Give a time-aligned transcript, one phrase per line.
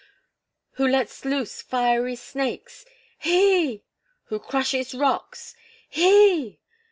[0.77, 2.85] "Who lets loose fiery snakes"
[3.19, 3.83] "He!"
[4.29, 5.55] "Who crushes rocks"
[5.89, 6.57] "He!"